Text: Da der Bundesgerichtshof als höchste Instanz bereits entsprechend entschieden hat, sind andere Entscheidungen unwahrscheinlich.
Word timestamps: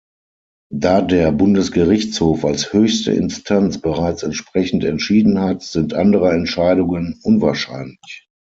Da 0.73 1.03
der 1.03 1.31
Bundesgerichtshof 1.31 2.43
als 2.43 2.73
höchste 2.73 3.11
Instanz 3.11 3.79
bereits 3.79 4.23
entsprechend 4.23 4.83
entschieden 4.83 5.39
hat, 5.39 5.61
sind 5.61 5.93
andere 5.93 6.31
Entscheidungen 6.33 7.19
unwahrscheinlich. 7.21 8.27